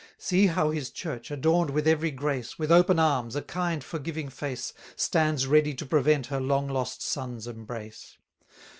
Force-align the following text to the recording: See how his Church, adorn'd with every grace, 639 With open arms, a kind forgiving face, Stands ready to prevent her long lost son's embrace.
See 0.17 0.47
how 0.47 0.71
his 0.71 0.89
Church, 0.89 1.29
adorn'd 1.29 1.69
with 1.69 1.87
every 1.87 2.09
grace, 2.09 2.47
639 2.57 2.57
With 2.63 2.71
open 2.81 2.97
arms, 2.97 3.35
a 3.35 3.43
kind 3.43 3.83
forgiving 3.83 4.29
face, 4.29 4.73
Stands 4.95 5.45
ready 5.45 5.75
to 5.75 5.85
prevent 5.85 6.25
her 6.25 6.41
long 6.41 6.67
lost 6.67 7.03
son's 7.03 7.45
embrace. 7.45 8.17